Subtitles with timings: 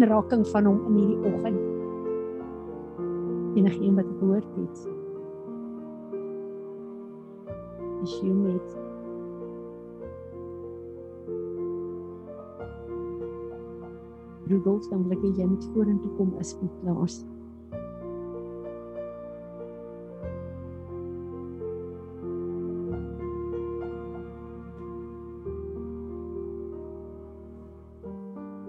[0.00, 1.60] aanraking van hom in hierdie oggend.
[3.54, 4.88] Enige een wat gehoor het.
[8.02, 8.78] Is jy net
[14.50, 17.20] Rudolf, dan wil ek jy net vorentoe kom asbief plaas.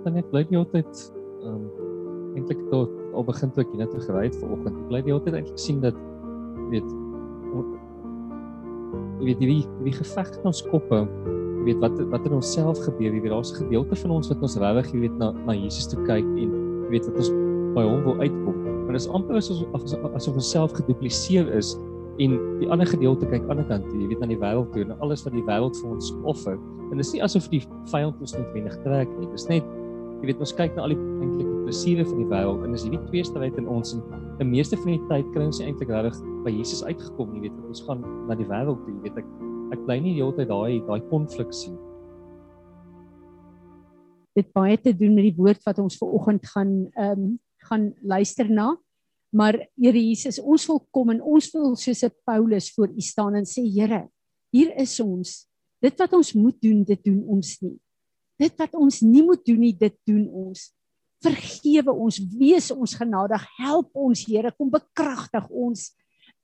[0.01, 1.20] dan ek bly die hele tyd ehm um,
[2.51, 4.75] eintlik tot al begin toe ek net gery het vanoggend.
[4.75, 5.97] Ek bly die hele tyd eintlik sien dat
[6.71, 6.87] weet
[9.21, 13.13] jy weet die die geveg in ons koppe jy weet wat wat in onsself gebeur
[13.13, 15.87] jy weet daar's 'n gedeelte van ons wat ons regtig jy weet na na Jesus
[15.87, 17.29] toe kyk en jy weet wat ons
[17.75, 21.77] by hom wil uitkom maar dit is amper asof asof ons self gedupliseer is
[22.17, 24.81] en die ander gedeelte kyk aan die ander kant jy weet na die wêreld toe
[24.81, 26.57] en alles wat die wêreld vir ons offer
[26.91, 29.63] en dit is nie asof die vyand ons noodwendig trek nie dit is net
[30.21, 32.99] jy weet ons kyk na al die eintlike plesiere van die wêreld en as hierdie
[33.07, 34.01] twee stryd in ons en
[34.41, 37.83] die meeste van die tyd kry ons eintlik regtig by Jesus uitgekom jy weet ons
[37.85, 39.29] gaan na die wêreld toe weet ek
[39.71, 41.77] ek bly nie die hele tyd daai daai konflik sien.
[44.35, 47.31] Dit baie te doen met die woord wat ons ver oggend gaan ehm um,
[47.69, 48.73] gaan luister na
[49.31, 53.39] maar Here Jesus ons wil kom en ons wil soos 'n Paulus voor U staan
[53.39, 54.09] en sê Here
[54.51, 55.47] hier is ons.
[55.79, 57.77] Dit wat ons moet doen dit doen ons nie.
[58.35, 60.73] Dit wat ons nie moet doen nie, dit doen ons.
[61.21, 65.91] Vergewe ons, wees ons genadig, help ons Here, kom bekragtig ons.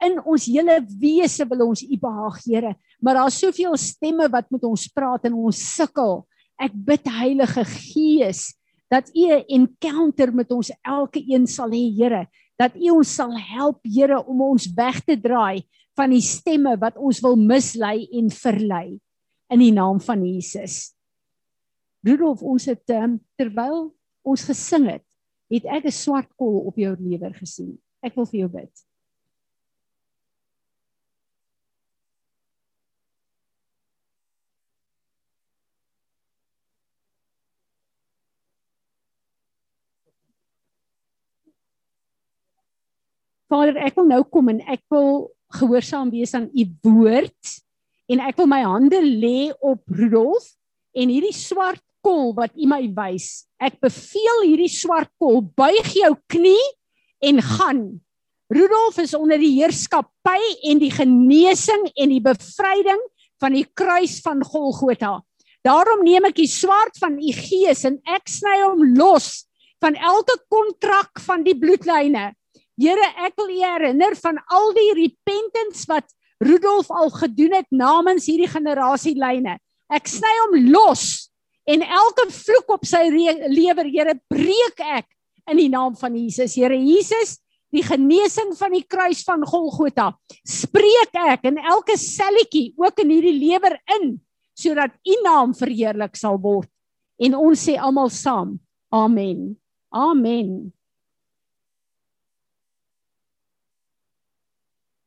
[0.06, 4.64] In ons hele wese wil ons U behaag, Here, maar daar's soveel stemme wat met
[4.68, 6.22] ons praat en ons sukkel.
[6.62, 8.52] Ek bid Heilige Gees
[8.90, 12.28] dat U 'n encounter met ons elke een sal hê, Here,
[12.58, 15.66] dat U ons sal help, Here, om ons weg te draai
[15.98, 19.00] van die stemme wat ons wil mislei en verlei
[19.50, 20.94] in die naam van Jesus.
[22.06, 23.97] Rudolf, ons het um, terwyl
[24.28, 25.06] ons gesing het,
[25.52, 27.78] het ek 'n swart kol op jou lewer gesien.
[28.04, 28.74] Ek wil vir jou bid.
[43.48, 47.54] Vader, ek wil nou kom en ek wil gehoorsaam wees aan u woord
[48.12, 50.52] en ek wil my hande lê op Rudolf
[50.92, 53.48] en hierdie swart kol wat U my wys.
[53.60, 56.68] Ek beveel hierdie swart kol, buig jou knie
[57.28, 57.82] en gaan.
[58.54, 60.40] Rudolf is onder die heerskappy
[60.72, 63.02] en die genesing en die bevryding
[63.42, 65.18] van die kruis van Golgotha.
[65.68, 69.44] Daarom neem ek die swaard van u gees en ek sny hom los
[69.84, 72.32] van elke kontrak van die bloedlyne.
[72.78, 76.08] Here, ek wil u herinner van al die repentance wat
[76.40, 79.58] Rudolf al gedoen het namens hierdie generasielyne.
[79.92, 81.27] Ek sny hom los
[81.68, 85.10] en elke vloek op sy lewer, Here, breek ek
[85.52, 86.56] in die naam van Jesus.
[86.56, 87.38] Here Jesus,
[87.74, 90.14] die genesing van die kruis van Golgotha,
[90.48, 94.16] spreek ek in elke selletjie ook in hierdie lewer in
[94.58, 96.70] sodat U naam verheerlik sal word.
[97.22, 98.56] En ons sê almal saam,
[98.94, 99.52] amen.
[99.94, 100.74] Amen.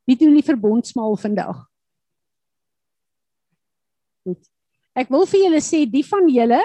[0.06, 1.66] Wie doen die verbondsmaal vandag?
[4.26, 4.48] Goed.
[5.00, 6.60] Ek wil vir julle sê die van julle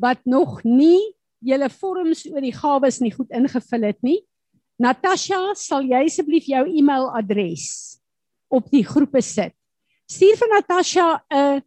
[0.00, 1.12] wat nog nie
[1.44, 4.20] julle vorms oor die gawes nie goed ingevul het nie.
[4.80, 7.66] Natasha, sal jy asseblief jou e-mailadres
[8.52, 9.52] op die groepe sit.
[10.08, 11.62] Stuur vir Natasha 'n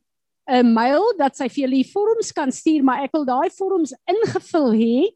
[0.50, 4.72] 'n mail dat sy vir julle vorms kan stuur, maar ek wil daai vorms ingevul
[4.74, 5.14] hê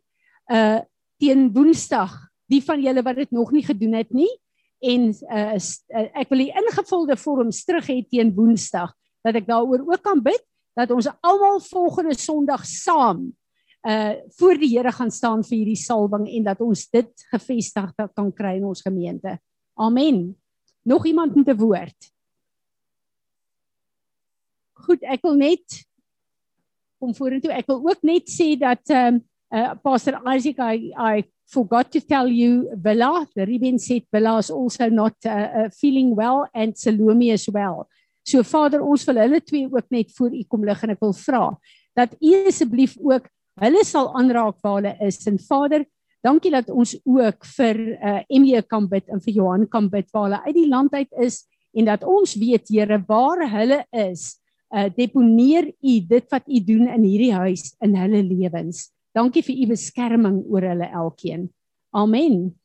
[0.50, 0.82] uh
[1.20, 2.12] teen Woensdag.
[2.50, 4.29] Die van julle wat dit nog nie gedoen het nie
[4.84, 5.56] en uh,
[6.20, 8.91] ek wil die ingevulde vorms terug hê teen Woensdag
[9.23, 13.31] dat ek daaroor ook kan bid dat ons almal volgende Sondag saam
[13.84, 18.31] uh voor die Here gaan staan vir hierdie salwing en dat ons dit gefestig kan
[18.31, 19.37] kry in ons gemeente.
[19.75, 20.35] Amen.
[20.84, 22.11] Nog iemand met 'n woord?
[24.73, 25.84] Goed, ek wil net
[26.99, 27.52] kom vorentoe.
[27.52, 29.22] Ek wil ook net sê dat um
[29.53, 34.49] uh Pastor Isaac I I forgot to tell you Bella, the Ruben said Bella is
[34.49, 37.87] also not uh, uh, feeling well and Salome as well.
[38.23, 41.16] So Vader, ons wil hulle twee ook net voor U kom lig en ek wil
[41.17, 41.46] vra
[41.97, 43.28] dat U asseblief ook
[43.61, 45.20] hulle sal aanraak waar hulle is.
[45.29, 45.84] En Vader,
[46.25, 50.09] dankie dat ons ook vir uh, eh, MJ kan bid en vir Johan kan bid
[50.14, 51.43] waar hulle uit die land uit is
[51.73, 54.40] en dat ons weet Here waar hulle is.
[54.73, 58.87] Uh, deponeer U dit wat U doen in hierdie huis in hulle lewens.
[59.14, 61.52] Dankie vir U beskerming oor hulle elkeen.
[61.93, 62.55] Amen.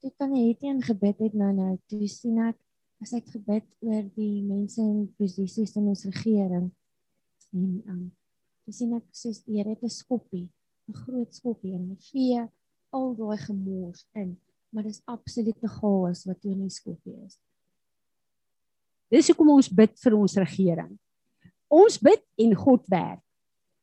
[0.00, 2.56] Toe kan hy teen gebid het nou nou toe sien ek
[3.00, 6.70] as ek gebid oor die mense in posisies in ons regering
[7.52, 8.02] en um
[8.66, 10.48] dis sien ek soos die Here het 'n skoppie,
[10.88, 12.48] 'n groot skoppie en vee
[12.92, 14.36] al daai gemors in,
[14.70, 17.38] maar dis absolute chaos wat in die skoppie is.
[19.10, 20.98] Dis hoekom ons bid vir ons regering.
[21.68, 23.24] Ons bid en God werk.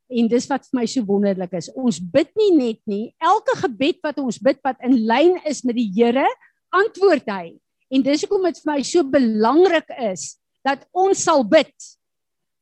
[0.07, 1.69] En dis wat vir my so wonderlik is.
[1.75, 5.75] Ons bid nie net nie, elke gebed wat ons bid wat in lyn is met
[5.75, 6.27] die Here,
[6.75, 7.57] antwoord hy.
[7.91, 11.73] En dis hoekom dit vir my so belangrik is dat ons sal bid.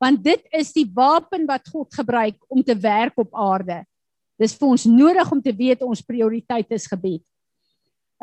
[0.01, 3.83] Want dit is die wapen wat God gebruik om te werk op aarde.
[4.41, 7.23] Dis vir ons nodig om te weet ons prioriteit is gebed.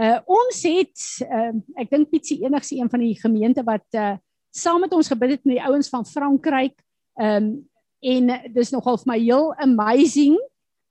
[0.00, 4.14] Uh ons het uh, ek dink Pietsie enigste een van die gemeente wat uh
[4.52, 6.76] saam met ons gebid het met die ouens van Frankryk.
[7.16, 7.64] Um
[8.02, 10.38] en dis nogal vir my heel amazing.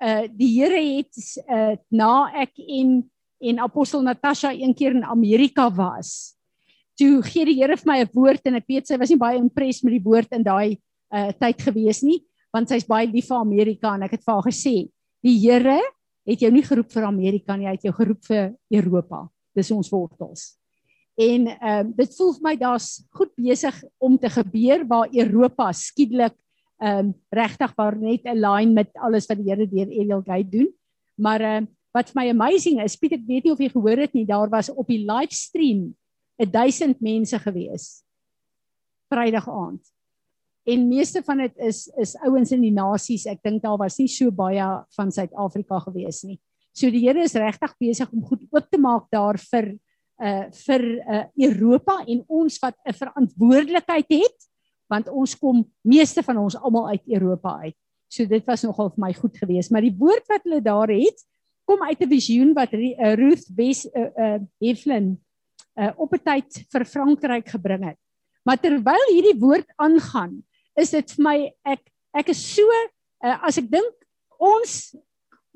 [0.01, 3.01] Uh die Here het uh na ek en
[3.41, 6.35] en apostel Natasha een keer in Amerika was.
[6.97, 9.37] Toe gee die Here vir my 'n woord en ek weet sy was nie baie
[9.37, 10.79] impressed met die woord in daai
[11.11, 12.21] uh tyd gewees nie,
[12.53, 14.89] want sy's baie lief vir Amerika en ek het vir haar gesê,
[15.23, 15.81] die Here
[16.25, 19.27] het jou nie geroep vir Amerika nie, hy het jou geroep vir Europa.
[19.55, 20.55] Dis ons wortels.
[21.19, 25.71] En ehm uh, dit voel vir my daar's goed besig om te gebeur waar Europa
[25.73, 26.37] skielik
[26.81, 30.69] ehm um, regtig waar net align met alles wat die Here deur Eliel Gate doen.
[31.15, 33.99] Maar ehm uh, wat vir my amazing is, Piet, ek weet nie of jy gehoor
[33.99, 35.89] het nie, daar was op die livestream
[36.39, 37.87] 1000 mense gewees.
[39.11, 39.83] Vrydag aand.
[40.63, 43.25] En meeste van dit is is ouens in die nasies.
[43.29, 46.39] Ek dink daar was nie so baie van Suid-Afrika gewees nie.
[46.71, 49.73] So die Here is regtig besig om goed oop te maak daar vir
[50.21, 54.50] uh vir uh Europa en ons wat 'n verantwoordelikheid het
[54.91, 57.77] want ons kom meeste van ons almal uit Europa uit.
[58.11, 61.23] So dit was nogal vir my goed geweest, maar die woord wat hulle daar het,
[61.63, 65.15] kom uit 'n visioen wat uh, Ruth Wes uh, uh Heflin
[65.79, 67.99] uh op 'n tyd vir Frankryk gebring het.
[68.43, 70.43] Maar terwyl hierdie woord aangaan,
[70.75, 72.67] is dit vir my ek ek is so
[73.23, 73.95] uh, as ek dink
[74.39, 74.95] ons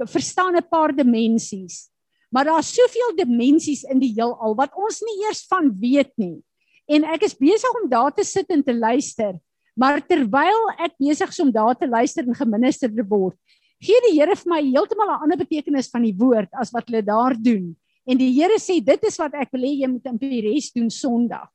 [0.08, 1.90] verstaan 'n paar dimensies.
[2.32, 6.44] Maar daar's soveel dimensies in die heelal wat ons nie eers van weet nie.
[6.86, 9.36] En ek is besig om daar te sit en te luister.
[9.76, 13.36] Maar terwyl ek besig is om daar te luister en geminister te word,
[13.84, 17.04] gee die Here vir my heeltemal 'n ander betekenis van die woord as wat hulle
[17.04, 17.76] daar doen.
[18.08, 20.72] En die Here sê dit is wat ek wil hê jy moet in die res
[20.72, 21.50] doen Sondag.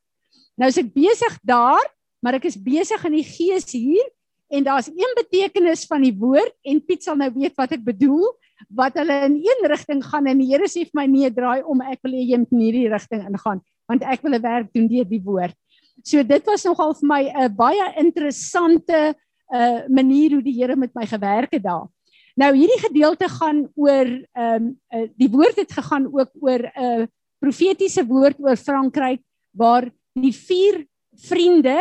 [0.57, 1.81] Nou is ek besig daar,
[2.21, 4.05] maar ek is besig in die gees hier
[4.51, 8.27] en daar's een betekenis van die woord en Piet sal nou weet wat ek bedoel
[8.69, 11.81] wat hulle in een rigting gaan en die Here sê vir my nee draai om
[11.81, 14.87] ek wil hê jy moet in hierdie rigting ingaan want ek wil 'n werk doen
[14.87, 15.55] deur die woord.
[16.03, 19.15] So dit was nogal vir my 'n baie interessante
[19.51, 21.87] uh manier hoe die Here met my gewerk het daar.
[22.35, 27.01] Nou hierdie gedeelte gaan oor ehm um, uh, die woord het gegaan ook oor 'n
[27.01, 27.07] uh,
[27.41, 29.21] profetiese woord oor Frankryk
[29.51, 30.85] waar die vier
[31.27, 31.79] vriende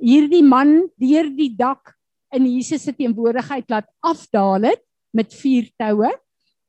[0.00, 1.94] hierdie man deur die dak
[2.34, 4.82] in Jesus se teenwoordigheid laat afdaal het
[5.16, 6.12] met vier toue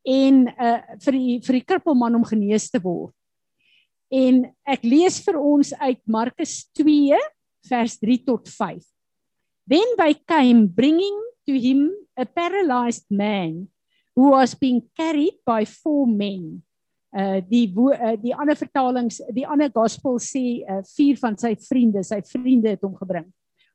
[0.08, 3.13] en uh vir die vir die krippelman om genees te word.
[4.08, 7.18] En ek lees vir ons uit Markus 2
[7.68, 8.84] vers 3 tot 5.
[9.68, 13.68] Then they came bringing to him a paralyzed man
[14.16, 16.63] who was being carried by four men.
[17.12, 22.04] Uh die uh, die ander vertalings, die ander gospel sê uh, vier van sy vriende,
[22.04, 23.27] sy vriende het hom gebring.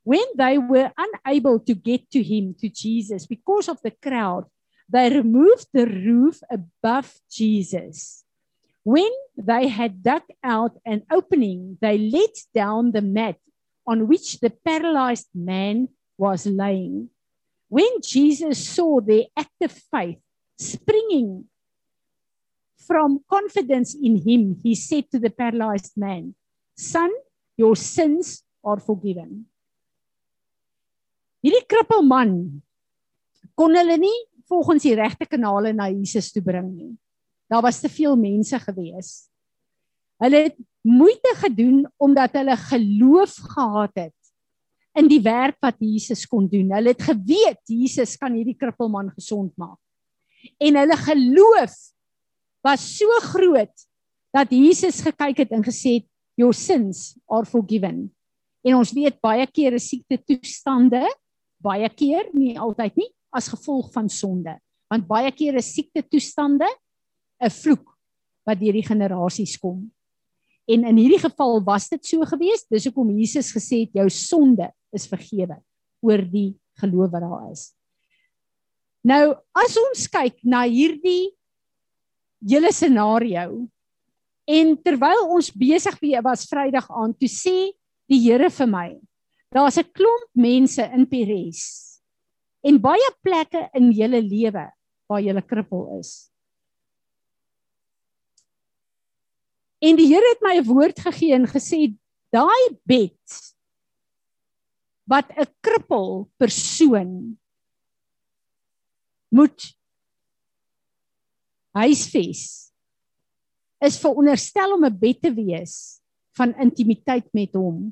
[0.03, 4.49] When they were unable to get to him to Jesus because of the crowd,
[4.93, 8.23] they removed the roof above Jesus.
[8.83, 13.37] When they had dug out an opening, they let down the mat
[13.87, 17.09] on which the paralyzed man was laying.
[17.69, 20.21] When Jesus saw their active faith
[20.59, 21.45] springing
[22.77, 26.35] from confidence in him, he said to the paralyzed man,
[26.77, 27.09] Son,
[27.57, 29.49] your sins are forgiven.
[31.41, 32.61] Hierdie krippelman
[33.57, 36.91] kon hulle nie volgens die regte kanale na Jesus toe bring nie.
[37.49, 39.11] Daar was te veel mense gewees.
[40.21, 44.19] Hulle het moeite gedoen omdat hulle geloof gehad het
[44.99, 46.69] in die werk wat Jesus kon doen.
[46.75, 49.79] Hulle het geweet Jesus kan hierdie krippelman gesond maak.
[50.61, 51.75] En hulle geloof
[52.63, 53.87] was so groot
[54.33, 58.07] dat Jesus gekyk het en gesê het your sins are forgiven.
[58.63, 61.03] En ons weet baie keer is siekte toestande
[61.63, 64.55] baie keer nie altyd nie as gevolg van sonde.
[64.91, 66.67] Want baie keer is siekte toestande
[67.41, 67.85] 'n vloek
[68.45, 69.91] wat deur die generasies kom.
[70.67, 72.65] En in hierdie geval was dit so gewees.
[72.69, 75.61] Dis hoekom Jesus gesê het jou sonde is vergewe
[76.01, 77.73] oor die geloof wat daar is.
[79.03, 81.35] Nou, as ons kyk na hierdie
[82.39, 83.67] hele scenario,
[84.43, 87.71] En terwyl ons besig was Vrydag aan, toe sê
[88.11, 88.89] die Here vir my,
[89.51, 91.92] daar's 'n klomp mense in Peres
[92.63, 94.65] en baie plekke in julle lewe
[95.07, 96.31] waar 'n krippel is.
[99.83, 101.95] En die Here het my 'n woord gegee en gesê
[102.31, 103.19] daai bed
[105.05, 107.37] wat 'n krippel persoon
[109.29, 109.75] moet
[111.73, 112.71] huisves
[113.83, 115.99] is veronderstel om 'n bed te wees
[116.37, 117.91] van intimiteit met hom.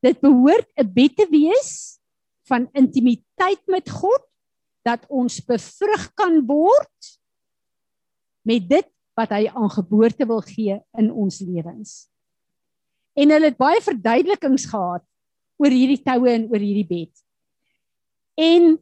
[0.00, 1.95] Dit behoort 'n bed te wees
[2.46, 4.22] van intimiteit met God
[4.86, 7.12] dat ons bevrug kan word
[8.46, 8.88] met dit
[9.18, 12.06] wat hy aan geboorte wil gee in ons lewens.
[13.16, 15.04] En hulle het baie verduidelikings gehad
[15.56, 17.12] oor hierdie toue en oor hierdie bed.
[18.36, 18.76] En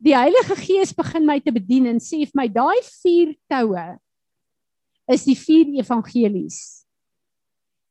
[0.00, 3.86] die Heilige Gees begin my te bedien en sê vir my daai vier toue
[5.10, 6.86] is die vier evangelies.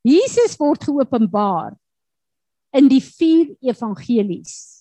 [0.07, 1.75] Jesus word geopenbaar
[2.79, 4.78] in die vier evangelies.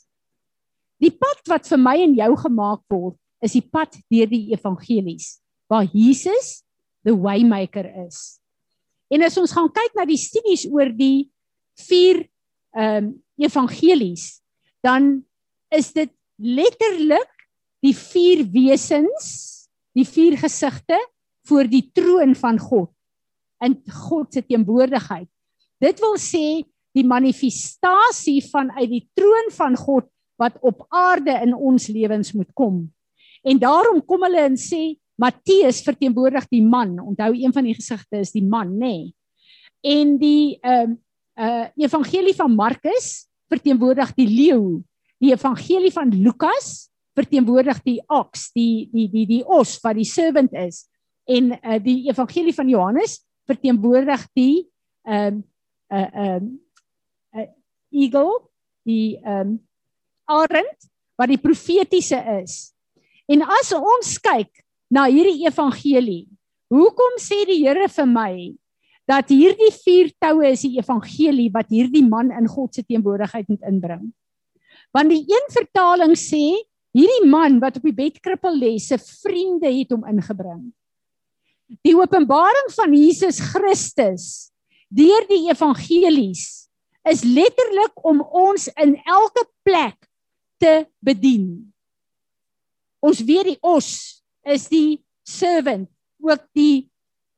[0.98, 5.38] Die pad wat vir my en jou gemaak word, is die pad deur die evangelies
[5.70, 6.64] waar Jesus
[7.06, 8.40] the waymaker is.
[9.12, 11.30] En as ons gaan kyk na die studies oor die
[11.86, 12.26] vier
[12.76, 14.40] ehm um, evangelies,
[14.82, 15.20] dan
[15.70, 16.10] is dit
[16.42, 17.30] letterlik
[17.86, 19.28] die vier wesens,
[19.94, 20.98] die vier gesigte
[21.46, 22.90] voor die troon van God
[23.62, 23.76] in
[24.10, 25.28] God se teenwoordigheid.
[25.78, 26.66] Dit wil sê
[26.98, 32.86] die manifestasie vanuit die troon van God wat op aarde in ons lewens moet kom.
[33.42, 36.94] En daarom kom hulle en sê Matteus verteenwoordig die man.
[37.02, 38.94] Onthou een van die gesigte is die man, nê?
[38.94, 39.14] Nee.
[39.82, 41.04] En die ehm uh,
[41.38, 44.80] uh evangelie van Markus verteenwoordig die leeu.
[45.22, 50.54] Die evangelie van Lukas verteenwoordig die ox, die die die die os wat die servant
[50.54, 50.86] is
[51.28, 54.66] en uh, die evangelie van Johannes verteenwoordig die
[55.06, 55.44] ehm um,
[55.92, 56.50] uh, ehm um,
[57.34, 57.48] uh,
[57.90, 58.42] eagle,
[58.84, 59.67] die ehm um,
[60.28, 62.70] arend wat die profetiese is.
[63.28, 64.50] En as ons kyk
[64.92, 66.24] na hierdie evangelie,
[66.72, 68.32] hoekom sê die Here vir my
[69.08, 73.64] dat hierdie vier toue is die evangelie wat hierdie man in God se teenwoordigheid moet
[73.68, 74.08] inbring?
[74.92, 76.42] Want die een vertaling sê
[76.96, 80.68] hierdie man wat op die bedkrippel lê, se vriende het hom ingebring.
[81.84, 84.48] Die openbaring van Jesus Christus
[84.88, 86.68] deur die evangelies
[87.08, 90.07] is letterlik om ons in elke plek
[90.58, 91.72] te bedien.
[93.00, 93.88] Ons weet die os
[94.48, 95.88] is die servant,
[96.22, 96.88] ook die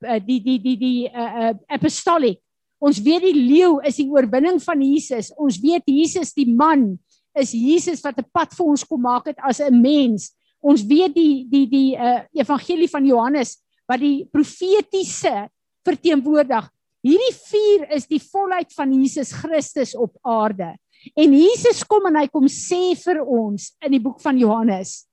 [0.04, 2.40] eh, die die die die uh, uh, apostolic.
[2.80, 5.28] Ons weet die leeu is die oorwinning van Jesus.
[5.36, 6.94] Ons weet Jesus die man
[7.36, 10.32] is Jesus wat 'n pad vir ons kom maak het as 'n mens.
[10.60, 15.48] Ons weet die die die uh, evangelie van Johannes wat die profetiese
[15.84, 16.68] verteenwoordig.
[17.00, 20.76] Hierdie vier is die volheid van Jesus Christus op aarde.
[21.16, 25.06] En Jesus kom en hy kom sê vir ons in die boek van Johannes: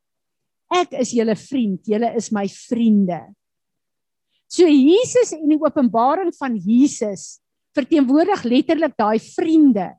[0.68, 3.22] Ek is julle vriend, julle is my vriende.
[4.52, 7.40] So Jesus en die openbaring van Jesus
[7.76, 9.92] verteenwoordig letterlik daai vriende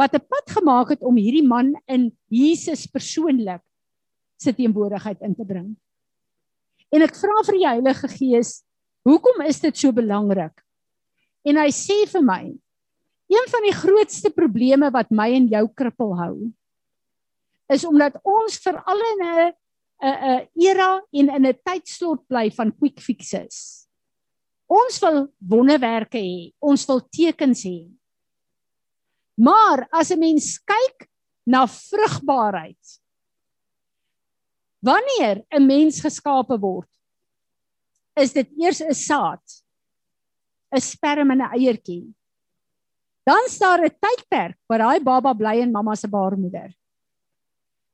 [0.00, 3.60] wat 'n pad gemaak het om hierdie man in Jesus persoonlik
[4.40, 5.76] se teenwoordigheid in te bring.
[6.90, 8.64] En ek vra vir die Heilige Gees,
[9.04, 10.56] hoekom is dit so belangrik?
[11.44, 12.42] En hy sê vir my,
[13.30, 16.34] een van die grootste probleme wat my en jou krippel hou,
[17.70, 19.52] is omdat ons veral in 'n
[20.02, 23.86] 'n 'n era en in 'n tydslot bly van quick fixes.
[24.66, 27.90] Ons wil wonderwerke hê, ons wil tekens hê.
[29.36, 31.08] Maar as 'n mens kyk
[31.46, 33.00] na vrugbaarheid,
[34.80, 36.88] Wanneer 'n mens geskape word,
[38.16, 39.44] is dit eers 'n saad,
[40.72, 42.14] 'n sperm en 'n eiertjie.
[43.26, 46.72] Dan staan 'n tydperk waar daai baba bly in mamma se baarmoeder.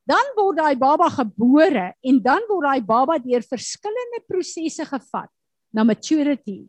[0.07, 5.31] Dan word daai baba gebore en dan word daai baba deur verskillende prosesse gevat
[5.73, 6.67] na maturity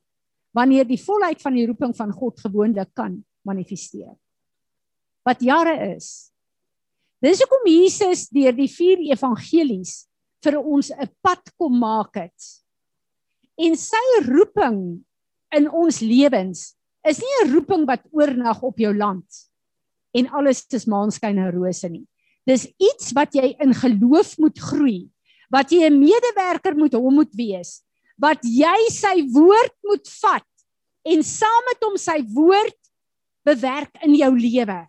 [0.50, 4.16] wanneer die volheid van die roeping van God gewoonlik kan manifesteer.
[5.22, 6.32] Wat jare is.
[7.22, 10.08] Dis hoekom Jesus deur die vier evangelies
[10.42, 12.38] vir ons 'n pad kom maak het.
[13.58, 15.04] En sy roeping
[15.54, 16.77] in ons lewens
[17.08, 19.24] is nie 'n roeping wat oornag op jou land
[20.12, 22.06] en alles is maanskyn en rose nie.
[22.46, 25.08] Dis iets wat jy in geloof moet groei,
[25.50, 27.82] wat jy 'n medewerker moet hom moet wees,
[28.16, 30.48] wat jy sy woord moet vat
[31.04, 32.78] en saam met hom sy woord
[33.44, 34.88] bewerk in jou lewe.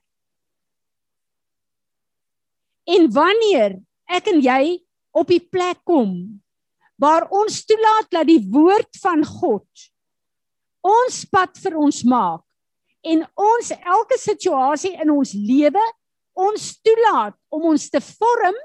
[2.87, 4.81] En wanneer ek en jy
[5.13, 6.41] op die plek kom
[6.99, 9.67] waar ons toelaat dat die woord van God
[10.89, 12.43] ons pad vir ons maak
[13.13, 15.85] en ons elke situasie in ons lewe
[16.39, 18.57] ons toelaat om ons te vorm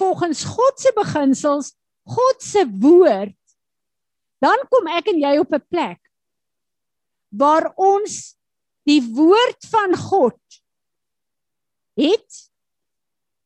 [0.00, 1.72] volgens God se beginsels,
[2.08, 3.36] God se woord,
[4.42, 6.00] dan kom ek en jy op 'n plek
[7.30, 8.34] waar ons
[8.84, 10.40] die woord van God
[11.96, 12.28] het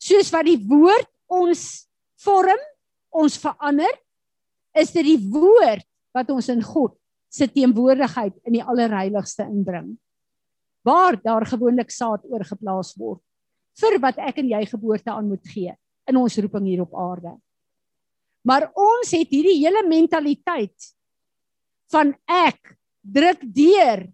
[0.01, 1.87] soos wat die woord ons
[2.23, 2.63] vorm,
[3.11, 3.93] ons verander,
[4.75, 6.97] is dit die woord wat ons in God
[7.29, 9.97] se teenwoordigheid in die allerheiligste inbring.
[10.87, 13.23] Waar daar gewoonlik saad oorgeplaas word
[13.77, 15.75] vir wat ek en jy geboorte aan moet gee
[16.09, 17.35] in ons roeping hier op aarde.
[18.47, 20.93] Maar ons het hierdie hele mentaliteit
[21.93, 24.07] van ek druk deur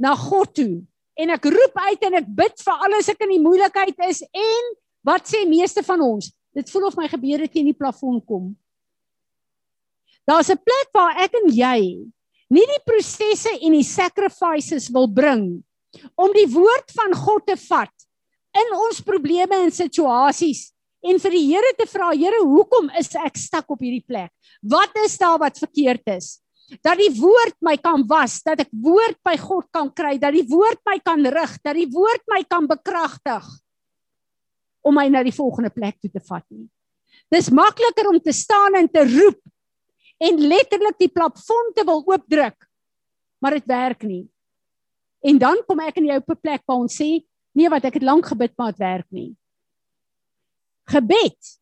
[0.00, 0.74] na God toe
[1.20, 4.72] en ek roep uit en ek bid vir alles ek in die moeilikheid is en
[5.06, 6.30] wat sê meeste van ons?
[6.54, 8.52] Dit voel of my gebede teen die plafon kom.
[10.28, 12.06] Daar's 'n plek waar ek en jy
[12.50, 15.60] nie die prosesse en die sacrifices wil bring
[16.18, 18.06] om die woord van God te vat
[18.60, 20.68] in ons probleme en situasies
[21.06, 24.32] en vir die Here te vra, Here, hoekom is ek stak op hierdie plek?
[24.60, 26.38] Wat is daar wat verkeerd is?
[26.84, 30.44] Dat die woord my kan was, dat ek woord by God kan kry, dat die
[30.46, 33.48] woord my kan rig, dat die woord my kan bekragtig
[34.86, 36.68] om my na die volgende plek toe te vat nie.
[37.32, 39.40] Dis makliker om te staan en te roep
[40.20, 42.68] en letterlik die plafon te wil oopdruk,
[43.40, 44.26] maar dit werk nie.
[45.24, 47.24] En dan kom ek in jou op 'n plek waar ons sê,
[47.54, 49.36] nee wat ek het lank gebid maar dit werk nie.
[50.88, 51.60] Gebed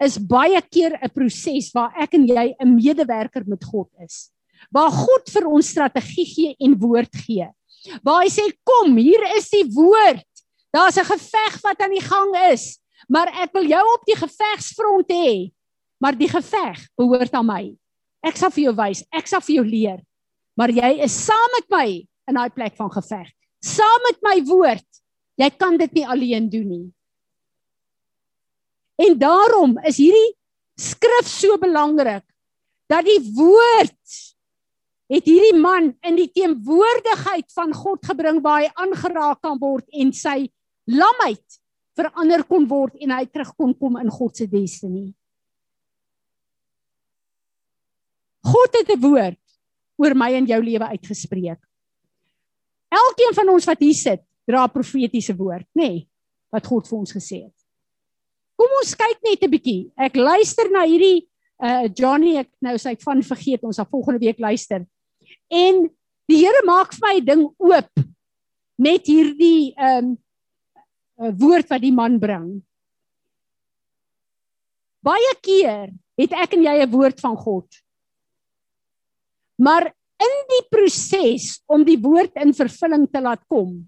[0.00, 4.30] is baie keer 'n proses waar ek en jy 'n medewerker met God is.
[4.70, 7.48] Waar God vir ons strategie gee en woord gee.
[8.02, 10.26] Waar hy sê kom, hier is die woord.
[10.72, 15.08] Daar's 'n geveg wat aan die gang is, maar ek wil jou op die gevegsfront
[15.08, 15.52] hê.
[16.00, 17.79] Maar die geveg behoort aan my.
[18.24, 20.00] Ek sal vir jou wys, ek sal vir jou leer.
[20.58, 21.86] Maar jy is saam met my
[22.28, 23.28] in daai plek van geveg.
[23.64, 24.86] Saam met my woord.
[25.40, 26.88] Jy kan dit nie alleen doen nie.
[29.00, 30.34] En daarom is hierdie
[30.80, 32.24] skrif so belangrik
[32.90, 34.18] dat die woord
[35.10, 40.12] het hierdie man in die teenwoordigheid van God gebring waar hy aangeraak kan word en
[40.14, 40.44] sy
[40.90, 41.60] lamheid
[41.98, 45.10] verander kon word en hy terug kon kom in God se destiny.
[48.42, 49.40] God het 'n woord
[49.96, 51.60] oor my en jou lewe uitgespreek.
[52.90, 56.08] Elkeen van ons wat hier sit, dra profetiese woord, nê, nee,
[56.50, 57.58] wat God vir ons gesê het.
[58.58, 59.92] Kom ons kyk net 'n bietjie.
[59.96, 61.28] Ek luister na hierdie
[61.60, 64.86] uh Johnny ek nou sê ek van vergeet ons sal volgende week luister.
[65.50, 65.88] En
[66.28, 67.92] die Here maak vir my 'n ding oop
[68.78, 70.16] met hierdie um
[71.20, 72.62] uh, woord wat die man bring.
[75.04, 77.68] Baie keer het ek en jy 'n woord van God.
[79.60, 83.82] Maar in die proses om die woord in vervulling te laat kom,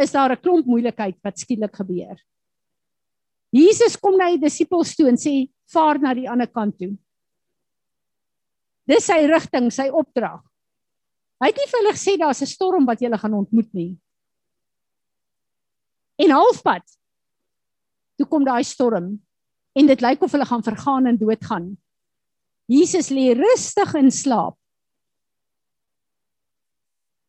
[0.00, 2.16] is daar 'n klomp moeilikheid wat skielik gebeur.
[3.50, 6.96] Jesus kom na die disippels toe en sê vaar na die ander kant toe.
[8.86, 10.40] Dis sy rigting, sy opdrag.
[11.40, 13.98] Hy het nie vir hulle gesê daar's 'n storm wat julle gaan ontmoet nie.
[16.18, 16.84] En halfpad
[18.18, 19.20] toe kom daai storm
[19.74, 21.76] en dit lyk of hulle gaan vergaan en doodgaan.
[22.70, 24.54] Jesus lê rustig in slaap.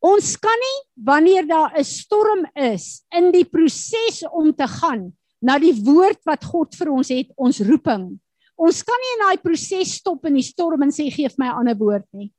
[0.02, 5.58] Ons kan nie wanneer daar 'n storm is in die proses om te gaan na
[5.58, 8.18] die woord wat God vir ons het, ons roeping.
[8.58, 11.58] Ons kan nie in daai proses stop in die storm en sê gee my 'n
[11.58, 12.32] ander woord nie.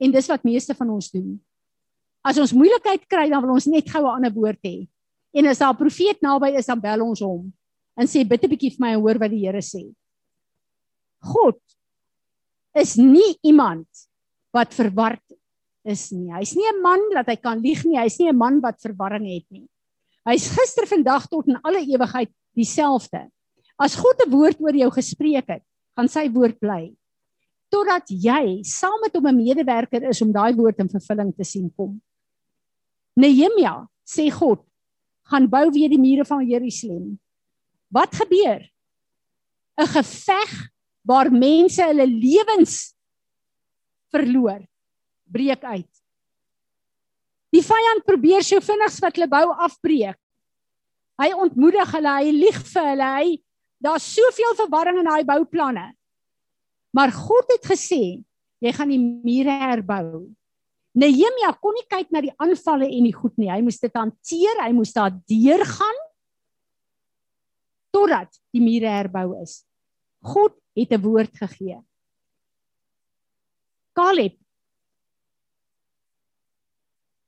[0.00, 1.40] En dis wat meeste van ons doen.
[2.24, 4.88] As ons moeilikheid kry, dan wil ons net gou 'n ander woord hê.
[5.34, 7.52] En as daar 'n profeet naby is, dan bel ons hom
[7.96, 9.94] en sê bid 'n bietjie vir my en hoor wat die Here sê.
[11.22, 11.58] God
[12.74, 13.86] is nie iemand
[14.52, 15.22] wat verward
[15.84, 16.30] is nie.
[16.30, 17.98] Hy's nie 'n man dat hy kan lieg nie.
[17.98, 19.68] Hy's nie 'n man wat verwarring het nie.
[20.26, 23.30] Hy's gister, vandag tot in alle ewigheid dieselfde.
[23.78, 25.62] As God 'n woord oor jou gespreek het,
[25.96, 26.94] gaan sy woord bly
[27.72, 31.72] totdat jy saam met hom 'n medewerker is om daai woord in vervulling te sien
[31.76, 32.02] kom.
[33.16, 34.60] Nehemia sê God
[35.30, 37.18] gaan bou weer die mure van Jerusalem.
[37.88, 38.68] Wat gebeur?
[39.80, 40.71] 'n Geveg
[41.06, 42.92] waar mense hulle lewens
[44.12, 44.62] verloor
[45.32, 45.88] breek uit.
[47.52, 50.18] Die vyand probeer so vinnig wat hulle bou afbreek.
[51.20, 53.08] Hy ontmoedig hulle, hy lieg vir hulle.
[53.18, 53.34] Hy
[53.82, 55.90] daar's soveel verwarring in daai bouplanne.
[56.96, 58.20] Maar God het gesê,
[58.62, 60.28] jy gaan die mure herbou.
[60.92, 63.50] Nehemia kon nie kyk na die aanvalle en die goed nie.
[63.50, 66.00] Hy moes dit hanteer, hy moes daar deurgaan
[67.92, 69.62] totdat die mure herbou is.
[70.24, 71.78] God het 'n woord gegee.
[73.92, 74.42] Caleb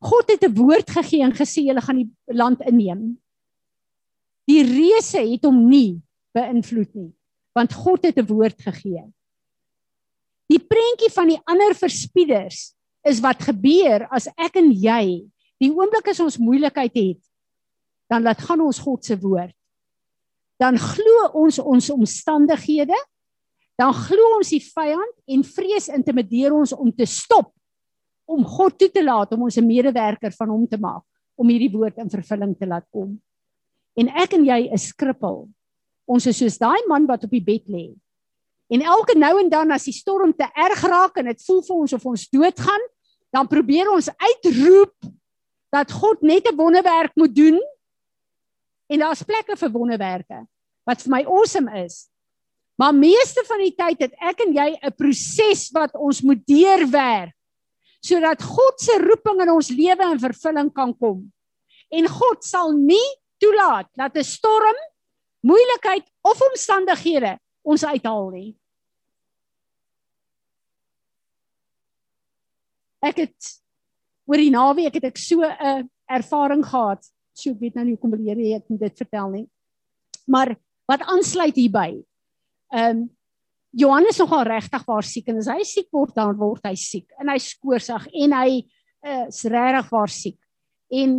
[0.04, 3.20] God het 'n woord gegee en gesê julle gaan die land inneem.
[4.44, 6.02] Die reëse het hom nie
[6.37, 7.12] beïnvloed nie,
[7.57, 9.04] want God het 'n woord gegee.
[10.52, 15.24] Die prentjie van die ander verspieders is wat gebeur as ek en jy
[15.59, 17.22] die oomblik as ons moeilikheid het,
[18.11, 19.57] dan laat gaan ons God se woord.
[20.61, 22.96] Dan glo ons ons omstandighede,
[23.78, 27.50] dan glo ons die vyand en vrees intimideer ons om te stop
[28.24, 31.04] om God toe te laat om ons 'n medewerker van hom te maak
[31.37, 33.20] om hierdie woord in vervulling te laat kom.
[33.96, 35.48] En ek en jy is krippel.
[36.06, 37.94] Ons is soos daai man wat op die bed lê.
[38.72, 41.76] En elke nou en dan as die storm te erg raak en dit voel vir
[41.76, 42.84] ons of ons doodgaan,
[43.34, 44.94] dan probeer ons uitroep
[45.74, 47.60] dat God net 'n wonderwerk moet doen.
[48.88, 50.46] En daar's plekke vir wonderwerke
[50.87, 52.08] wat vir my awesome is.
[52.74, 57.34] Maar meeste van die tyd het ek en jy 'n proses wat ons moet deurwerk
[58.04, 61.32] sodat God se roeping in ons lewe in vervulling kan kom.
[61.88, 63.08] En God sal nie
[63.40, 64.76] toelaat dat 'n storm,
[65.40, 68.56] moeilikheid of omstandighede ons uithaal nie.
[73.00, 73.60] Ek het
[74.26, 77.04] oor die naweek het ek so 'n ervaring gehad.
[77.32, 79.48] So ek weet nou nie hoe kom leer jy ek dit vertel nie.
[80.26, 80.56] Maar
[80.87, 82.04] wat aansluit hierby?
[82.72, 83.11] Ehm um,
[83.74, 87.33] Johannes nogal regtig waar siek en as hy siek word dan word hy siek en
[87.33, 90.38] hy skoorsig en hy uh, is regtig waar siek.
[90.94, 91.16] En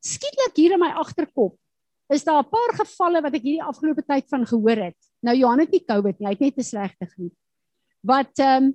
[0.00, 1.58] skielik hier in my agterkop
[2.12, 4.98] is daar 'n paar gevalle wat ek hierdie afgelope tyd van gehoor het.
[5.20, 7.36] Nou Johan het nie COVID nie, hy het net 'n slegte griep.
[8.00, 8.74] Wat ehm um,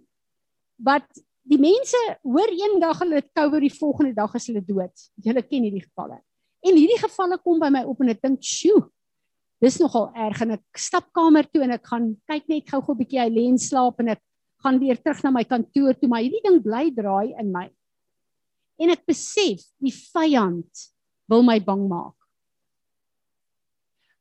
[0.77, 1.09] wat
[1.41, 4.93] die mense hoor eendag hulle het COVID, die volgende dag is hulle dood.
[5.15, 6.21] Julle ken hierdie gevalle.
[6.61, 8.89] En hierdie gevalle kom by my op en ek dink, "Sjoe,
[9.63, 13.01] dis nogal erg en ek stap kamer toe en ek gaan kyk net gou-gou 'n
[13.01, 14.21] bietjie hy lê en slaap en ek
[14.63, 17.67] gaan weer terug na my kantoor toe maar hierdie ding bly draai in my.
[18.77, 20.85] En ek besef die vyand
[21.29, 22.15] wil my bang maak.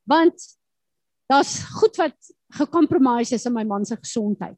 [0.09, 0.37] Want
[1.29, 2.17] daar's goed wat
[2.57, 4.57] gekompromise is in my man se gesondheid.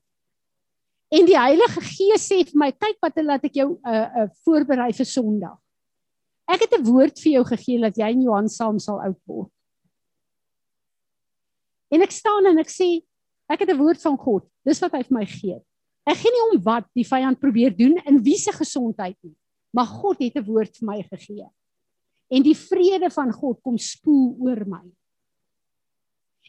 [1.11, 4.29] En die Heilige Gees sê vir my kyk wat laat ek jou 'n uh, uh,
[4.45, 5.59] voorberei vir Sondag.
[6.47, 9.51] Ek het 'n woord vir jou gegee dat jy en Johan saam sal oud word
[11.90, 13.01] En ek staan en ek sê
[13.48, 14.44] ek het 'n woord van God.
[14.64, 15.57] Dis wat hy vir my gee.
[16.09, 19.37] Ek gee nie om wat die vyand probeer doen in wie se gesondheid nie,
[19.72, 21.48] maar God het 'n woord vir my gegee.
[22.31, 24.85] En die vrede van God kom spoel oor my.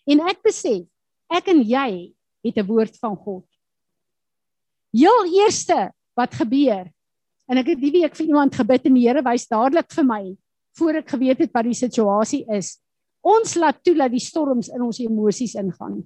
[0.08, 0.88] En ek besef
[1.30, 3.46] ek en jy het 'n woord van God.
[4.92, 6.92] Heel eerste wat gebeur
[7.50, 10.38] en ek het die week vir iemand gebid en die Here wys dadelik vir my
[10.78, 12.80] voor ek geweet het wat die situasie is
[13.22, 16.00] Ons laat toe dat die storms in ons emosies ingaan.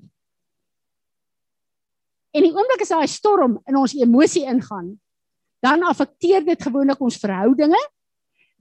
[2.33, 4.95] En die oomblik as daai storm in ons emosie ingaan,
[5.63, 7.79] dan affekteer dit gewoonlik ons verhoudinge.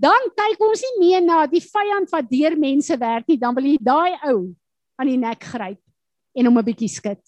[0.03, 3.71] Dan kyk ons nie meer na die vyand wat deur mense werk nie, dan wil
[3.71, 4.53] jy daai ou
[5.01, 5.81] aan die nek gryp
[6.37, 7.23] en hom 'n bietjie skud.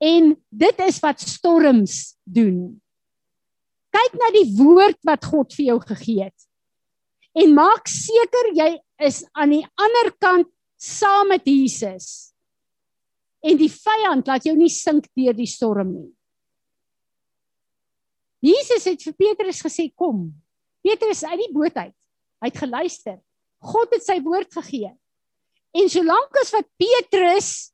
[0.00, 2.80] En dit is wat storms doen.
[3.90, 6.47] Kyk na die woord wat God vir jou gegee het.
[7.38, 8.70] En maak seker jy
[9.06, 12.32] is aan die ander kant saam met Jesus.
[13.44, 16.08] En die vyand laat jou nie sink deur die storm nie.
[18.42, 20.28] Jesus het vir Petrus gesê kom.
[20.82, 21.94] Petrus uit die boot uit.
[22.42, 23.18] Hy het geluister.
[23.62, 24.92] God het sy woord gegee.
[25.74, 27.70] En solank as wat Petrus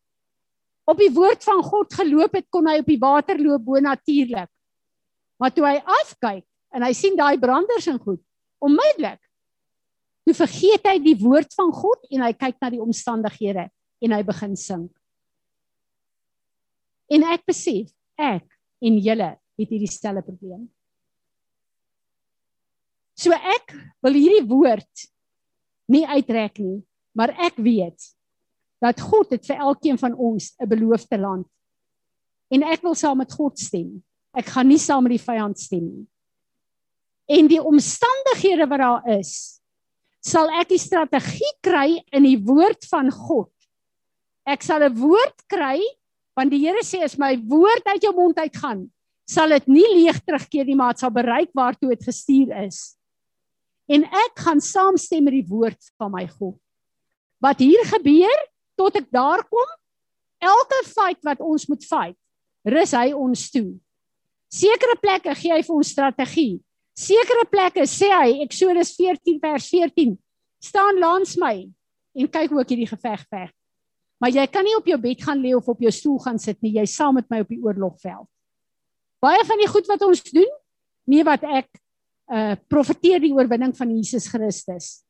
[0.88, 4.50] op die woord van God geloop het, kon hy op die water loop bo natuurlik.
[5.40, 6.44] Maar toe hy afkyk
[6.76, 8.20] en hy sien daai branders en goed,
[8.64, 9.23] onmiddellik
[10.24, 13.68] Toe vergeet hy die woord van God en hy kyk na die omstandighede
[14.04, 14.92] en hy begin sink.
[17.12, 18.46] En ek besef, ek
[18.84, 20.64] en julle het hierdie stelle probleem.
[23.14, 25.06] So ek wil hierdie woord
[25.92, 26.80] nie uitrek nie,
[27.14, 28.10] maar ek weet
[28.82, 31.46] dat God het vir elkeen van ons 'n beloofde land.
[32.50, 34.02] En ek wil saam met God stem.
[34.34, 36.06] Ek gaan nie saam met die vyand stem nie.
[37.38, 39.60] En die omstandighede wat daar is,
[40.24, 43.52] sal ek die strategie kry in die woord van God.
[44.48, 45.80] Ek sal 'n woord kry
[46.36, 48.90] want die Here sê as my woord uit jou mond uitgaan,
[49.24, 52.96] sal dit nie leeg terugkeer nie, maar dit sal bereik waartoe dit gestuur is.
[53.88, 56.58] En ek gaan saamstem met die woord van my God.
[57.38, 58.38] Wat hier gebeur
[58.74, 59.70] tot ek daar kom,
[60.42, 62.18] elke fight wat ons moet fight,
[62.64, 63.76] rus hy ons toe.
[64.50, 66.58] Sekere plekke gee hy vir ons strategie.
[66.94, 70.14] Sekere plekke sê hy Eksodus 14 vers 14
[70.62, 71.66] staan langs my
[72.14, 73.50] en kyk hoe ek hierdie geveg veg.
[74.22, 76.60] Maar jy kan nie op jou bed gaan lê of op jou stoel gaan sit
[76.62, 76.76] nie.
[76.78, 78.28] Jy's saam met my op die oorlogveld.
[79.20, 80.52] Baie van die goed wat ons doen,
[81.10, 81.68] nee wat ek
[82.32, 85.02] uh profeteer die oorwinning van Jesus Christus.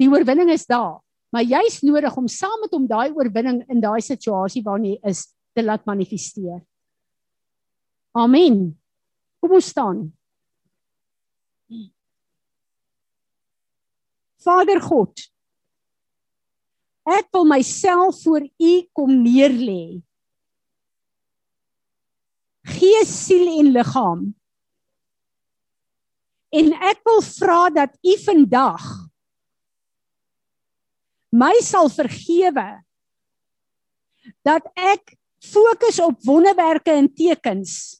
[0.00, 0.98] Die oorwinning is daar,
[1.30, 5.28] maar jy's nodig om saam met hom daai oorwinning in daai situasie waarin jy is
[5.54, 6.58] te laat manifesteer.
[8.18, 8.72] Amen.
[9.38, 10.08] Kom ons staan.
[14.44, 15.24] Vader God,
[17.08, 20.00] ek wil myself voor U kom neerlê.
[22.64, 24.28] Gees, siel en liggaam.
[26.54, 28.84] En ek wil vra dat U vandag
[31.34, 32.68] my sal vergewe
[34.46, 37.98] dat ek fokus op wonderwerke en tekens.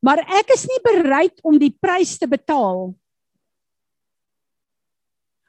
[0.00, 2.94] Maar ek is nie bereid om die prys te betaal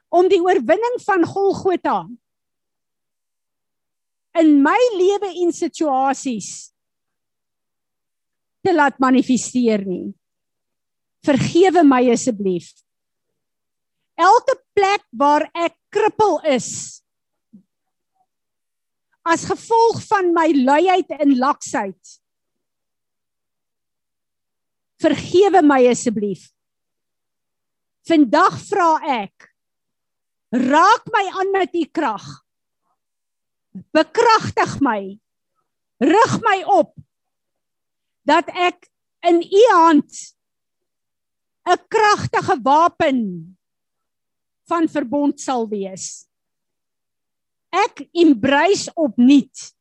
[0.08, 2.00] om die oorwinning van Golgotha
[4.38, 6.70] in my lewe en situasies
[8.64, 10.12] te laat manifesteer nie.
[11.26, 12.70] Vergewe my asseblief.
[14.18, 16.70] Elke plek waar ek krippel is
[19.28, 22.14] as gevolg van my luiheid en laksheid.
[25.02, 26.46] Vergewe my asseblief.
[28.08, 28.88] Vandag vra
[29.20, 29.47] ek
[30.50, 32.24] raak my aan met u krag.
[33.92, 35.18] Bekragtig my.
[35.98, 36.94] Rig my op
[38.28, 38.88] dat ek
[39.24, 40.12] in u hand
[41.68, 43.18] 'n kragtige wapen
[44.68, 46.28] van verbond sal wees.
[47.68, 49.78] Ek embrace opnuut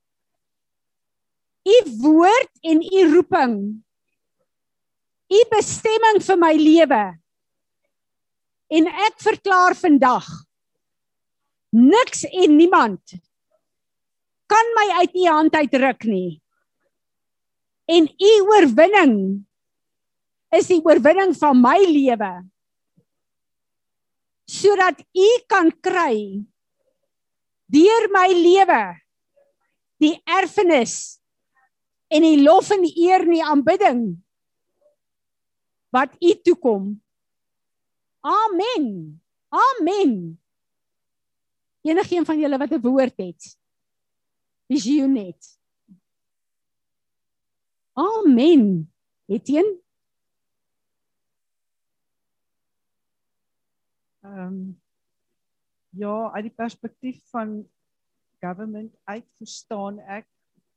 [1.68, 3.56] u woord en u roeping.
[5.28, 7.04] U bestemming vir my lewe.
[8.68, 10.28] En ek verklaar vandag
[11.76, 13.18] niks en niemand
[14.48, 16.42] kan my uit u hand uitruk nie.
[17.88, 19.18] En u oorwinning
[20.56, 22.32] is die oorwinning van my lewe
[24.48, 26.40] sodat u kan kry
[27.68, 28.84] deur my lewe
[30.00, 31.20] die erfenis
[32.08, 34.02] en die lof en die eer en die aanbidding
[35.92, 36.90] wat u toekom.
[38.24, 38.88] Amen.
[39.50, 40.40] Amen.
[41.88, 43.58] Enigeen van julle wat 'n woord het.
[44.68, 45.60] Visioen net.
[47.94, 48.92] Amen.
[49.26, 49.80] Etienne
[54.28, 54.82] Ehm um,
[55.90, 57.70] ja, uit die perspektief van
[58.40, 60.28] government uit verstaan ek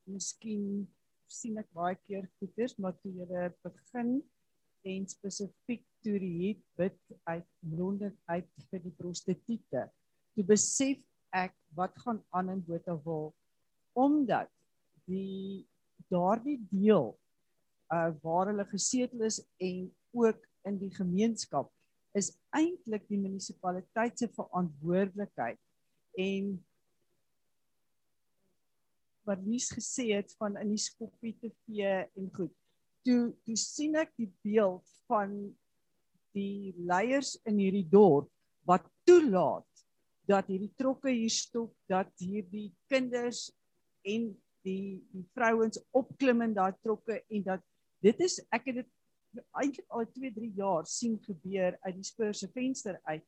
[0.06, 0.86] miskien
[1.26, 4.12] sien ek baie keer goeders maar toe jy begin
[4.92, 7.00] en spesifiek toe die bid
[7.32, 9.84] uit Londen uit vir die prostituie.
[10.34, 11.00] Toe besef
[11.34, 13.30] ek wat gaan aan in Botawil
[13.98, 14.50] omdat
[15.10, 15.66] die
[16.10, 17.12] daardie deel
[17.90, 21.70] uh waar hulle gesetel is en ook in die gemeenskap
[22.18, 25.58] is eintlik die munisipaliteit se verantwoordelikheid
[26.18, 26.52] en
[29.28, 32.54] wat Lies gesê het van in die skoppie TV en goed.
[33.06, 35.34] Toe toe sien ek die beeld van
[36.34, 38.30] die leiers in hierdie dorp
[38.68, 39.66] wat toelaat
[40.30, 43.48] dat hierdie trokke hier stop, dat hierdie kinders
[44.06, 44.30] en
[44.66, 47.64] die die vrouens opklim in daai trokke en dat
[48.04, 48.90] dit is ek het dit
[49.62, 53.24] eintlik al 2, 3 jaar sien gebeur uit die spur se venster uit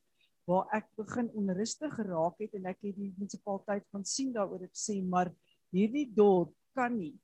[0.49, 4.77] waar ek begin onrustig geraak het en ek het die munisipaliteit gaan sien daaroor het
[4.77, 5.31] sê maar
[5.73, 7.15] hierdie dorp kan nie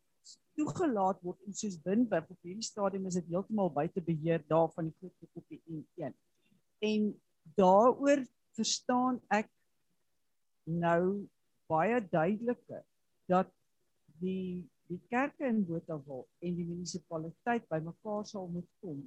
[0.57, 4.89] toegelaat word en soos Binwip op hierdie stadium is dit heeltemal buite beheer daar van
[4.89, 6.15] die groot kopie N1
[6.89, 7.11] en
[7.59, 8.23] daaroor
[8.57, 9.51] verstaan ek
[10.69, 11.27] nou
[11.69, 12.83] baie duideliker
[13.29, 13.51] dat
[14.21, 19.03] die die kerke in Botawil en die munisipaliteit bymekaar sal moet kom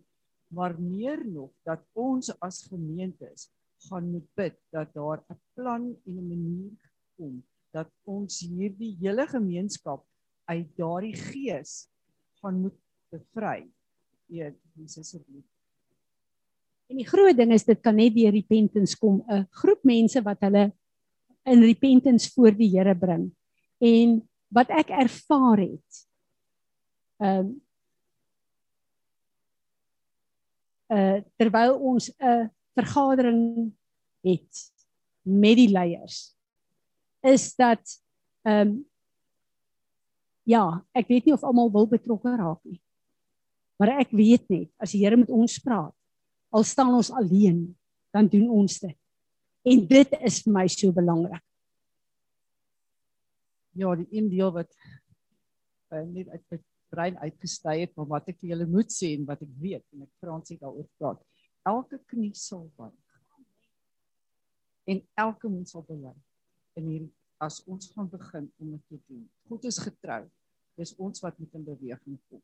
[0.52, 3.48] maar meer nog dat ons as gemeentes
[3.88, 9.26] gaan moet bid dat daar 'n plan en 'n manier kom dat ons hierdie hele
[9.26, 10.04] gemeenskap
[10.44, 11.88] uit daardie gees
[12.40, 12.78] gaan moet
[13.12, 13.70] bevry.
[14.28, 15.48] Eer Jesus se lief.
[16.90, 20.40] En die groot ding is dit kan net deur repentance kom, 'n groep mense wat
[20.40, 20.72] hulle
[21.44, 23.30] in repentance voor die Here bring.
[23.78, 24.20] En
[24.52, 26.02] wat ek ervaar het.
[27.22, 27.52] Ehm um,
[30.92, 33.72] uh terwyl ons 'n vergadering
[34.20, 34.72] het
[35.22, 36.34] met die leiers
[37.22, 37.80] is dat
[38.42, 38.90] ehm um,
[40.42, 42.80] ja, ek weet nie of almal wil betrokke raak nie.
[43.78, 45.94] Maar ek weet net as die Here met ons praat,
[46.50, 47.76] al staan ons alleen,
[48.10, 48.98] dan doen ons dit.
[49.62, 51.44] En dit is vir my so belangrik.
[53.78, 54.68] Ja, die een deel wat
[55.92, 56.58] uh, net uit my
[56.92, 60.04] brein uitgesty het, maar wat ek vir julle moet sê en wat ek weet en
[60.04, 61.22] ek Frans het daaroor praat.
[61.68, 62.98] Elke knie sal buig.
[64.90, 66.12] En elke mond sal bely.
[66.76, 67.06] En hier
[67.42, 69.22] as ons gaan begin om dit te doen.
[69.48, 70.24] God is getrou.
[70.78, 72.42] Dis ons wat moet in beweging kom.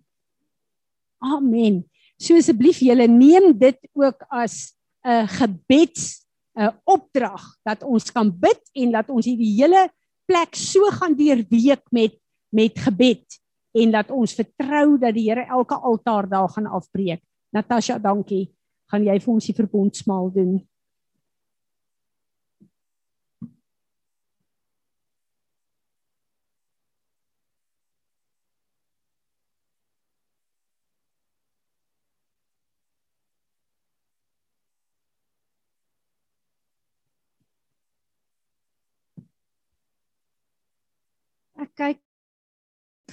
[1.19, 1.83] Amen.
[2.19, 6.28] So asseblief julle neem dit ook as 'n gebeds
[6.59, 9.89] 'n opdrag dat ons kan bid en dat ons hierdie hele
[10.27, 12.19] plek so gaan deurweek met
[12.51, 13.39] met gebed
[13.77, 17.21] en dat ons vertrou dat die Here elke altaar daar gaan afbreek.
[17.53, 18.49] Natasha, dankie.
[18.91, 20.55] Gaan jy vir ons die verbondsmaal doen?
[41.79, 42.03] Kyk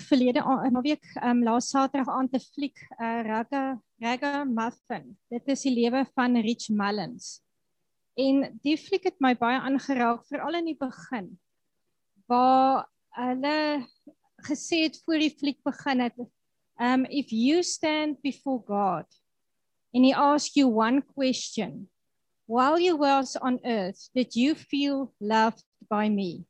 [0.09, 3.63] verlede naweek um, laas Saterdag aan te fliek uh, Ragga
[4.03, 5.15] Ragga Muffin.
[5.31, 7.39] Dit is die lewe van Rich Mullins.
[8.19, 11.33] En die fliek het my baie aangeraak veral in die begin
[12.25, 13.85] waar hulle
[14.47, 16.15] gesê het voor die fliek begin het
[16.81, 19.05] um if you stand before God
[19.93, 21.87] and he asks you one question
[22.47, 26.45] while you was on earth did you feel loved by me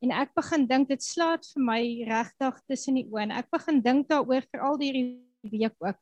[0.00, 3.28] En ek begin dink dit slaat vir my regtig tussen die oë.
[3.36, 4.92] Ek begin dink daaroor vir al die
[5.44, 5.98] week ook.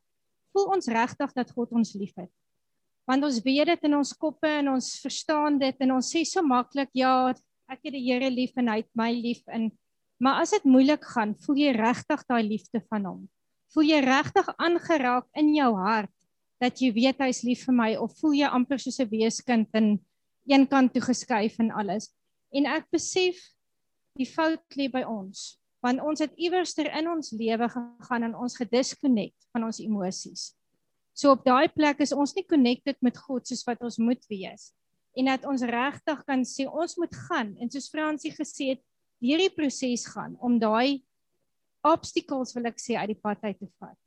[0.55, 2.31] Voel ons regtig dat God ons liefhet?
[3.09, 6.45] Want ons weet dit in ons koppe en ons verstaan dit en ons sê so
[6.45, 7.33] maklik ja,
[7.69, 9.69] ek het die Here lief en hy het my lief en
[10.19, 13.19] maar as dit moeilik gaan, voel jy regtig daai liefde van hom?
[13.71, 16.11] Voel jy regtig aangeraak in jou hart
[16.59, 19.95] dat jy weet hy's lief vir my of voel jy amper soos 'n weeskind in
[20.43, 22.11] een kant toe geskuif en alles?
[22.51, 23.39] En ek besef
[24.17, 28.33] die fout lê by ons want ons het iewers ter in ons lewe gegaan en
[28.35, 30.49] ons gedisconnect van ons emosies.
[31.15, 34.73] So op daai plek is ons nie connected met God soos wat ons moet wees
[35.17, 38.83] en dat ons regtig kan sê ons moet gaan en soos Fransie gesê het
[39.23, 41.01] hierdie proses gaan om daai
[41.87, 43.97] obstacles wil ek sê uit die pad uit te vat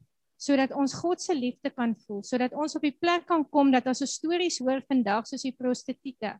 [0.43, 3.89] sodat ons God se liefde kan voel sodat ons op die plek kan kom dat
[3.91, 6.35] ons stories hoor vandag soos die prostituie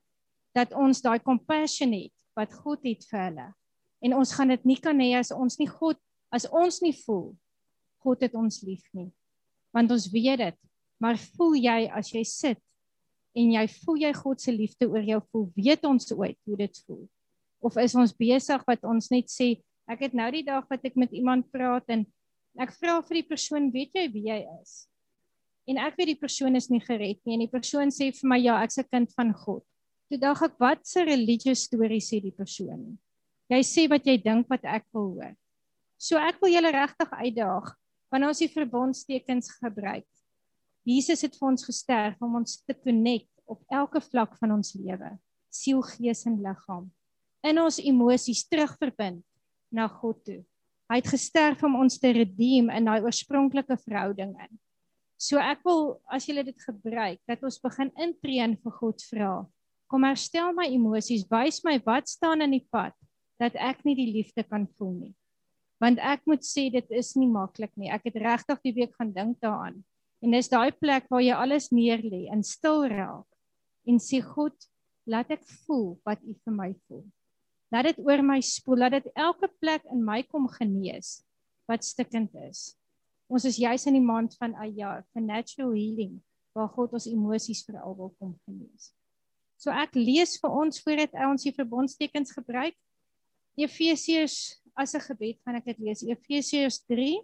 [0.57, 3.49] dat ons daai compassion het wat God het vir hulle.
[4.03, 6.01] En ons gaan dit nie kan hê as ons nie God
[6.33, 7.35] as ons nie voel
[8.03, 9.11] God het ons lief nie.
[9.75, 10.59] Want ons weet dit
[11.03, 12.61] maar voel jy as jy sit
[13.39, 16.83] en jy voel jy God se liefde oor jou voel weet ons ooit hoe dit
[16.87, 17.05] voel?
[17.63, 19.55] Of is ons besig wat ons net sê
[19.91, 22.07] ek het nou die dag wat ek met iemand praat en
[22.61, 24.87] ek vra vir die persoon weet jy wie jy is?
[25.71, 28.39] En ek weet die persoon is nie gered nie en die persoon sê vir my
[28.43, 29.63] ja ek's 'n kind van God
[30.13, 32.93] toe dink ek wat se religious storie sê die persoon
[33.53, 35.33] Jy sê wat jy dink wat ek wil hoor.
[36.01, 37.73] So ek wil julle regtig uitdaag
[38.13, 40.09] wanneer ons die verbondstekens gebruik.
[40.89, 45.13] Jesus het vir ons gesterf om ons te connect op elke vlak van ons lewe,
[45.53, 46.89] siel, gees en liggaam.
[47.45, 49.23] In ons emosies terugverbind
[49.75, 50.41] na God toe.
[50.91, 54.53] Hy het gesterf om ons te redeem in daai oorspronklike verhouding in.
[55.21, 59.33] So ek wil as julle dit gebruik dat ons begin intree en vir God vra.
[59.93, 62.97] Kom herstel my emosies, wys my wat staan in die pad
[63.43, 65.15] dat ek nie die liefde kan voel nie.
[65.83, 67.91] Want ek moet sê dit is nie maklik nie.
[67.93, 69.83] Ek het regtig die week gaan dink daaraan.
[70.25, 73.29] En dis daai plek waar jy alles neerlê en stil raak
[73.91, 74.55] en sê God,
[75.11, 77.03] laat ek voel wat U vir my voel.
[77.75, 81.19] Laat dit oor my spoel, laat dit elke plek in my kom genees
[81.69, 82.79] wat stikkend is.
[83.29, 86.17] Ons is juis in die maand van Aya, vir natural healing,
[86.57, 88.93] waar God ons emosies veral wil kom genees.
[89.63, 92.75] So ek lees vir ons voordat ons die verbondstekens gebruik.
[93.55, 96.03] Efesiërs as 'n gebed gaan ek dit lees.
[96.03, 97.21] Efesiërs 3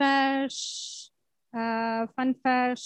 [0.00, 0.58] vers
[1.52, 2.84] uh van vers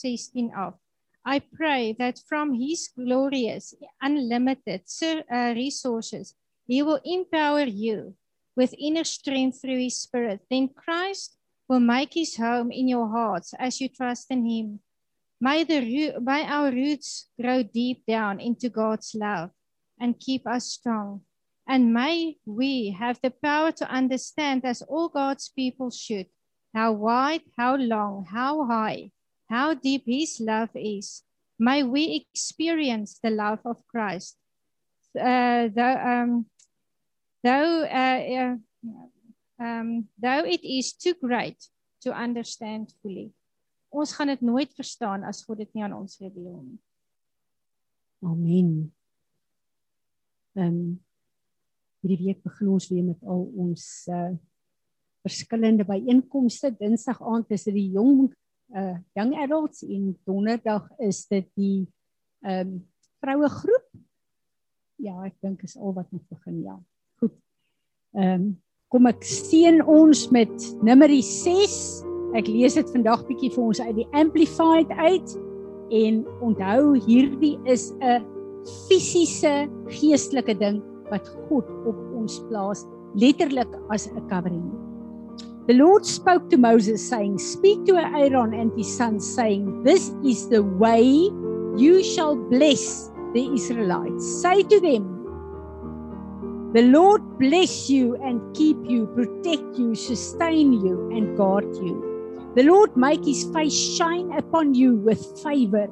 [0.00, 0.78] 16 af.
[1.26, 6.36] I pray that from his glorious unlimited uh, resources
[6.66, 8.14] he will empower you
[8.56, 10.40] with inner strength through his spirit.
[10.48, 11.36] Then Christ
[11.68, 14.80] will make his home in your hearts as you trust in him.
[15.40, 15.80] May the
[16.20, 19.50] may our roots grow deep down into God's love
[20.00, 21.22] and keep us strong.
[21.66, 26.26] And may we have the power to understand, as all God's people should,
[26.74, 29.10] how wide, how long, how high,
[29.48, 31.22] how deep His love is.
[31.58, 34.36] May we experience the love of Christ.
[35.18, 36.46] Uh, though, um,
[37.42, 38.56] though, uh,
[39.60, 41.64] uh, um, though it is too great
[42.02, 43.32] to understand fully.
[43.94, 46.80] Ons gaan dit nooit verstaan as God dit nie aan ons reveal nie.
[48.24, 48.70] Amen.
[50.58, 50.86] Ehm um,
[52.04, 54.34] hierdie week begin ons weer met al ons uh
[55.24, 56.68] verskillende byeenkomste.
[56.76, 58.26] Dinsdag aand is dit die jong
[58.76, 61.86] uh young adults en donderdag is dit die
[62.44, 62.74] ehm um,
[63.24, 63.88] vroue groep.
[65.00, 66.76] Ja, ek dink is al wat moet begin, ja.
[67.22, 67.38] Goed.
[68.18, 68.50] Ehm um,
[68.92, 70.52] kom ek seën ons met
[70.84, 72.13] Numeri 6.
[72.34, 75.34] Ek lees dit vandag bietjie vir ons uit die amplified uit
[75.94, 78.24] en onthou hierdie is 'n
[78.88, 80.82] fisiese geestelike ding
[81.12, 84.66] wat God op ons plaas letterlik as 'n covering.
[85.68, 90.48] The Lord spoke to Moses saying, Speak to Aaron and his sons saying, This is
[90.48, 91.30] the way
[91.76, 94.26] you shall bless the Israelites.
[94.42, 95.04] Say to them,
[96.74, 102.13] The Lord bless you and keep you, protect you, sustain you, and guard you.
[102.54, 105.88] The Lord make his face shine upon you with favor,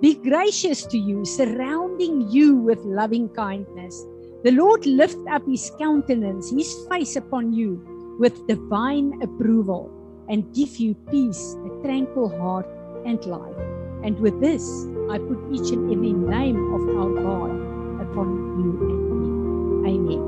[0.00, 4.04] be gracious to you, surrounding you with loving kindness.
[4.42, 9.90] The Lord lift up his countenance, his face upon you with divine approval,
[10.28, 12.66] and give you peace, a tranquil heart,
[13.04, 13.56] and life.
[14.02, 14.64] And with this,
[15.10, 17.50] I put each and every name of our God
[18.02, 18.28] upon
[18.58, 19.90] you and me.
[19.92, 20.21] Amen.